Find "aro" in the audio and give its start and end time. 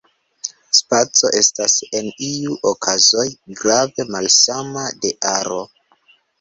5.37-5.65